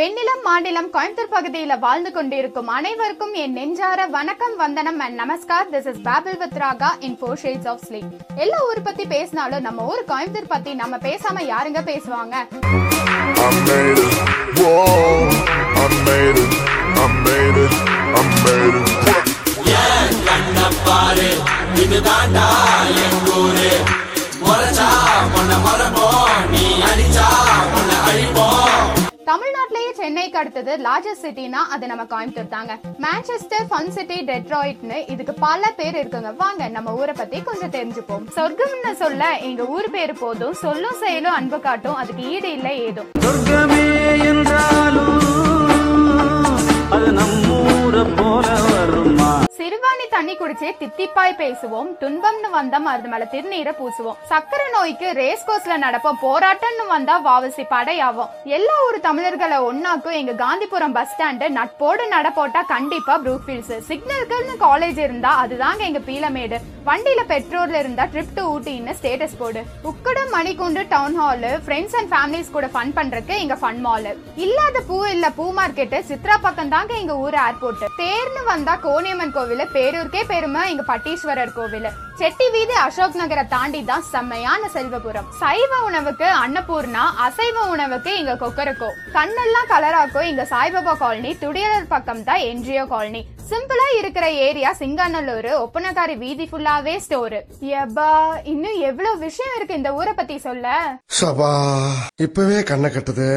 [0.00, 6.38] மாநிலம் கோயம்புத்தூர் பகுதியில வாழ்ந்து கொண்டிருக்கும் அனைவருக்கும் என் நெஞ்சார வணக்கம் வந்தனம் and namaskar this is babble
[6.42, 10.74] with Raga in four shades of sleep எல்லா ஊர் பத்தி பேசினாலும் நம்ம ஊர் கோயம்புத்தூர் பத்தி
[10.74, 12.36] நம்ம பேசாம யாருங்க பேசுவாங்க
[13.42, 14.16] I made it.
[14.56, 14.74] Whoa,
[15.78, 16.54] I made it.
[16.98, 17.90] I made it.
[29.30, 32.78] தமிழ்நாட்டிலேயே சென்னைக்கு அடுத்தது லார்ஜஸ்ட் சிட்டினா அது நம்ம கோயம்புத்தூர் தாங்க.
[33.04, 36.36] மேன்செஸ்டர் ஃபன் சிட்டி டெட்ராய்ட்னு இதுக்கு பல பேர் இருக்குங்க.
[36.36, 38.24] வாங்க நம்ம ஊரை பத்தி கொஞ்சம் தெரிஞ்சுப்போம்.
[38.36, 40.54] சொர்க்கம்னு சொல்ல எங்க ஊர் பேர் போதும்.
[40.54, 41.94] சொல்லும் செயலும் அன்பு காட்டும்.
[41.94, 43.10] அதுக்கு ஈடு இல்லை ஏதும்.
[43.18, 43.84] சொர்க்கமே
[44.30, 45.18] என்றாலும்
[46.90, 47.12] அது
[48.16, 48.69] போல
[49.70, 51.90] திருவாணி தண்ணி குடிச்சே தித்திப்பாய் பேசுவோம்.
[52.00, 54.16] துன்பம்னு வந்தா மருந்து மேல திருநீரை பூசுவோம்.
[54.30, 56.18] சக்கரை நோய்க்கு ரேஸ் கோர்ஸ்ல நடப்போம்.
[56.24, 58.32] போராட்டம்னு வந்தா வாவசி படையாவோம்.
[58.56, 65.32] எல்லா ஊர் தமிழர்களை ஒன்னாக்கும் எங்க காந்திபுரம் பஸ் ஸ்டாண்டு நட்போடு நடப்போட்டா கண்டிப்பா ப்ரூஃபீல்ஸ் சிக்னல்கள்னு காலேஜ் இருந்தா
[65.42, 66.58] அதுதாங்க எங்க பீலமேடு.
[66.88, 69.62] வண்டியில பெட்ரோல்ல இருந்தா ட்ரிப் டு ஊட்டின்னு ஸ்டேட்டஸ் போடு.
[69.92, 74.10] Ukkadam Manikoondu town hall friends and families கூட ஃபன் பண்றதுக்கு எங்க ஃபன் மால்
[74.46, 79.58] இல்லாத பூ இல்ல பூ மார்க்கெட் சித்ரா பக்கம் தாங்க எங்க ஊர் ஏர்போர்ட் தேர்னு வந்தா கோணியம்மன் கோவில்
[79.74, 81.88] பேரூருக்கே பெருமை எங்க பட்டீஸ்வரர் கோவில்.
[82.20, 85.28] செட்டி வீதி அசோக் நகரை தாண்டி தான் செம்மையான செல்வபுரம்.
[85.42, 88.90] சைவ உணவுக்கு அன்னபூர்ணா அசைவ உணவுக்கு இங்க கொக்கரக்கோ.
[89.16, 93.22] கண்ணெல்லாம் கலராக்கோ இங்க சாய்பாபா காலனி துடியலர் பக்கம் தான் என்ஜிஓ காலனி.
[93.50, 97.38] சிம்பிளா இருக்கிற ஏரியா சிங்காநல்லூர் ஒப்பனக்காரி வீதி ஃபுல்லாவே ஸ்டோர்
[97.80, 98.10] எபா
[98.52, 100.76] இன்னும் எவ்வளவு விஷயம் இருக்கு இந்த ஊரை பத்தி சொல்ல?
[101.20, 101.52] சபா
[102.26, 103.30] இப்பவே கண்ணை கட்டுது.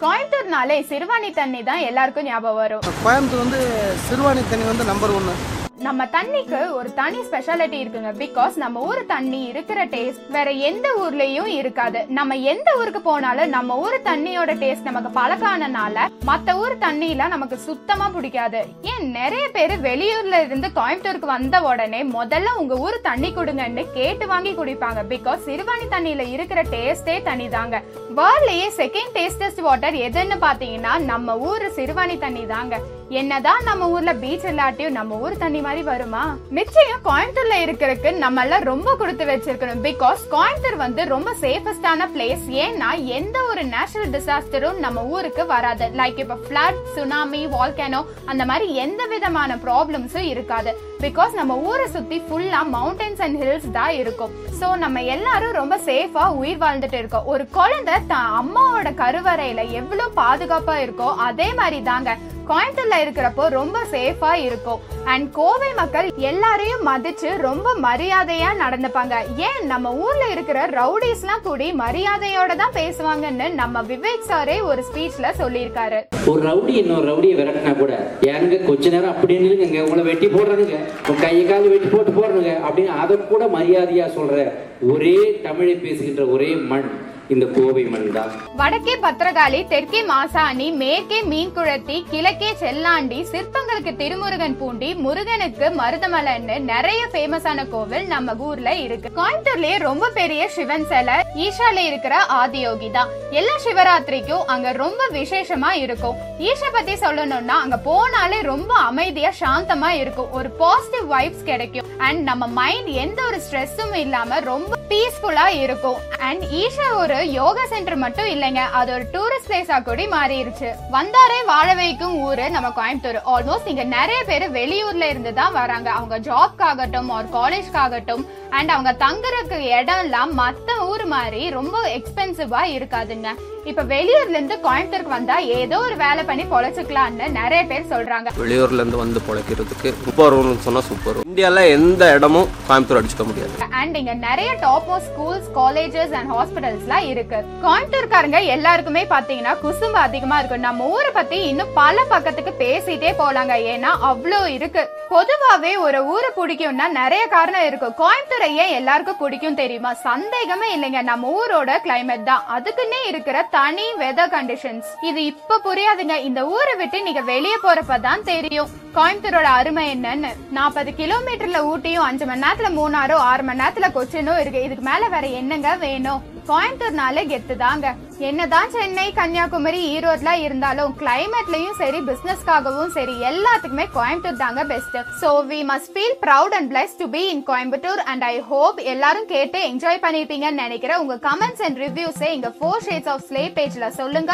[0.00, 2.82] கோயம்புத்தூர்னாலே சிறுவாணி தண்ணி தான் எல்லாருக்கும் ஞாபகம் வரும்.
[3.04, 3.60] கோயம்புத்தூர் வந்து
[4.06, 5.34] சிறுவாணி தண்ணி வந்து நம்பர் ஒன்று
[5.78, 8.10] நம்ம தண்ணிக்கு ஒரு தனி ஸ்பெஷாலிட்டி இருக்குங்க.
[8.22, 12.04] பிகாஸ் நம்ம ஊர் தண்ணி இருக்கிற டேஸ்ட் வேற எந்த ஊர்லயும் இருக்காது.
[12.08, 18.08] நம்ம எந்த ஊருக்கு போனாலும் நம்ம ஊர் தண்ணியோட டேஸ்ட் நமக்கு பழக்கானனால மத்த ஊர் தண்ணியில நமக்கு சுத்தமா
[18.08, 18.64] பிடிக்காது.
[18.82, 19.10] ஏன்?
[19.10, 25.02] நிறைய பேர் வெளியூர்ல இருந்து கோயம்புத்தூருக்கு வந்த உடனே முதல்ல உங்க ஊர் தண்ணி கொடுங்கன்னு கேட்டு வாங்கி குடிப்பாங்க.
[25.08, 27.82] பிகாஸ் சிறுவாணி தண்ணியில இருக்கிற டேஸ்டே தனி தாங்க.
[28.16, 32.78] வேர்ல்ட்லயே செகண்ட் டேஸ்டஸ்ட் வாட்டர் எதுன்னு பாத்தீங்கன்னா நம்ம ஊர் சிறுவாணி தண்ணி தாங்க.
[33.10, 36.22] என்னதான் நம்ம ஊர்ல பீச் இல்லாட்டியும் நம்ம ஊர் தண்ணி மாதிரி வருமா?
[36.58, 39.82] நிச்சயம் கோயம்புத்தூர்ல இருக்கிறதுக்கு நம்ம எல்லாம் ரொம்ப கொடுத்து வச்சிருக்கணும்.
[39.86, 45.86] பிகாஸ் கோயம்புத்தூர் வந்து ரொம்ப சேஃபஸ்டான பிளேஸ் ஏன்னா எந்த ஒரு நேச்சுரல் டிசாஸ்டரும் நம்ம ஊருக்கு வராது.
[46.00, 50.72] லைக் இப்ப ஃபிளட் சுனாமி வால்கேனோ அந்த மாதிரி எந்த விதமான ப்ராப்ளம்ஸும் இருக்காது.
[51.00, 54.34] பிகாஸ் நம்ம ஊரை சுத்தி ஃபுல்லா மவுண்டன்ஸ் அண்ட் ஹில்ஸ் தான் இருக்கும்.
[54.60, 57.26] சோ நம்ம எல்லாரும் ரொம்ப சேஃபா உயிர் வாழ்ந்துட்டு இருக்கோம்.
[57.26, 62.16] ஒரு குழந்தை தான் அம்மாவோட கருவறையில எவ்வளவு பாதுகாப்பா இருக்கோ அதே மாதிரி தாங்க.
[62.48, 64.80] கோயம்புத்தூர்ல இருக்கிறப்போ ரொம்ப சேஃபா இருக்கும்.
[65.04, 69.14] அண்ட் கோவை மக்கள் எல்லாரையும் மதிச்சு ரொம்ப மரியாதையா நடந்துப்பாங்க.
[69.36, 69.66] ஏன்?
[69.66, 76.00] நம்ம ஊர்ல இருக்கிற ரவுடிஸ்லாம் கூடி மரியாதையோட தான் பேசுவாங்கன்னு நம்ம விவேக் சாரே ஒரு ஸ்பீச்ல சொல்லியிருக்காரு.
[76.26, 81.20] ஒரு ரவுடி இன்னொரு ரவுடியை விரட்டினா கூட ஏங்க கொஞ்ச நேரம் அப்படின்னு நில்லுங்க உங்களை வெட்டி போடுறதுங்க உங்க
[81.20, 84.52] கையை வெட்டி போட்டு போடுறதுங்க அப்படின்னு அதை கூட மரியாதையா சொல்ற
[84.92, 87.05] ஒரே தமிழை பேசுகின்ற ஒரே மண்.
[87.28, 95.68] இந்த கோவை மண்தான் வடக்கே பத்திரகாளி தெற்கே மாசாணி மேற்கே மீன்குழத்தி கிழக்கே செல்லாண்டி சிற்பங்களுக்கு திருமுருகன் பூண்டி முருகனுக்கு
[95.78, 99.10] மருதமலைன்னு நிறைய ஃபேமஸான கோவில் நம்ம ஊர்ல இருக்கு.
[99.16, 103.08] கோயம்புத்தூர்லயே ரொம்ப பெரிய சிவன் சிலை ஈஷால இருக்கிற ஆதியோகி தான்.
[103.30, 106.16] எல்லா சிவராத்திரிக்கும் அங்க ரொம்ப விசேஷமா இருக்கும்.
[106.38, 110.32] ஈஷா பத்தி சொல்லணும்னா அங்க போனாலே ரொம்ப அமைதியா சாந்தமா இருக்கும்.
[110.32, 111.86] ஒரு பாசிட்டிவ் வைப்ஸ் கிடைக்கும்.
[111.98, 115.98] அண்ட் நம்ம மைண்ட் எந்த ஒரு ஸ்ட்ரெஸ்ஸும் இல்லாம ரொம்ப பீஸ்ஃபுல்லா இருக்கும்.
[116.28, 118.62] அண்ட் ஈஷா ஒரு யோகா சென்டர் மட்டும் இல்லைங்க.
[118.78, 123.20] அது ஒரு டூரிஸ்ட் பிளேஸா கூட மாறிடுச்சு வந்தாரே வாழ வைக்கும் ஊரு நம்ம கோயம்புத்தூர்.
[123.34, 125.90] ஆல்மோஸ்ட் இங்க நிறைய பேர் வெளியூர்ல இருந்து தான் வராங்க.
[125.90, 128.24] அவங்க ஜாப்காகட்டும் ஒரு காலேஜ்காகட்டும்
[128.56, 133.28] அண்ட் அவங்க தங்குறதுக்கு இடம் எல்லாம் மத்த ஊர் மாதிரி ரொம்ப எக்ஸ்பென்சிவா இருக்காதுங்க.
[133.70, 138.34] இப்ப வெளியூர்ல இருந்து கோயம்புத்தூருக்கு வந்தா ஏதோ ஒரு வேலை பண்ணி பொழைச்சுக்கலாம்னு நிறைய பேர் சொல்றாங்க.
[138.42, 143.54] வெளியூர்ல இருந்து வந்து பிழைக்கிறதுக்கு சூப்பர்னு சொன்னா சூப்பர் இந்தியால எந்த இடமும் கோயம்புத்தூர் அடிச்சுக்க முடியாது.
[143.80, 147.38] அண்ட் இங்க நிறைய top topmost schools colleges and ஹாஸ்பிட்டல்ஸ்லாம் இருக்கு.
[147.64, 150.64] கோயம்புத்தூர்காரங்க எல்லாருக்குமே பாத்தீங்கன்னா குசும்பு அதிகமா இருக்கும்.
[150.66, 153.54] நம்ம ஊரை பத்தி இன்னும் பல பக்கத்துக்கு பேசிட்டே போலாங்க.
[153.72, 154.82] ஏன்னா அவ்வளோ இருக்கு.
[155.10, 159.92] பொதுவாவே ஒரு ஊரை பிடிக்கும்னா நிறைய காரணம் இருக்கு கோயம்புத்தூரை ஏன் எல்லாருக்கும் பிடிக்கும் தெரியுமா?
[160.08, 161.02] சந்தேகமே இல்லைங்க.
[161.02, 162.44] நம்ம ஊரோட கிளைமேட் தான்.
[162.56, 166.16] அதுக்குன்னே இருக்கிற தனி வெதர் கண்டிஷன்ஸ் இது இப்ப புரியாதுங்க.
[166.30, 168.84] இந்த ஊரை விட்டு நீங்க வெளியே போறப்பதான் தெரியும்.
[168.96, 174.62] கோயம்புத்தூரோட அருமை என்னன்னு நாற்பது கிலோமீட்டர்ல ஊட்டியும் அஞ்சு மணி நேரத்துல மூணாரோ ஆறு மணி நேரத்துல கொச்சினும் இருக்கு.
[174.62, 176.22] இதுக்கு மேல வேற என்னங்க வேணும்?
[176.48, 177.86] கோயம்புத்தூர்னாலே கெத்து தாங்க
[178.28, 185.58] என்னதான் சென்னை கன்னியாகுமரி ஈரோட்ல இருந்தாலும் கிளைமேட்லயும் சரி பிசினஸ்க்காகவும் சரி எல்லாத்துக்குமே கோயம்புத்தூர் தாங்க best so we
[185.70, 190.02] must feel proud and bless to be in Coimbatore and I hope எல்லாரும் கேட்டு என்ஜாய்
[190.04, 191.02] பண்ணிருப்பீங்கன்னு நினைக்கிறேன்.
[191.04, 194.32] உங்க கமெண்ட்ஸ் அண்ட் ரிவ்யூஸை இங்க ஃபோர் ஷேட்ஸ் ஆஃப் ஸ்லே பேஜ்ல சொல்லுங்க.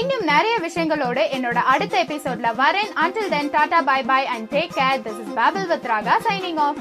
[0.00, 2.92] இன்னும் நிறைய விஷயங்களோட என்னோட அடுத்த எபிசோட்ல வரேன்.
[3.04, 6.80] Until then tata bye bye and take care this is babble with Raga signing off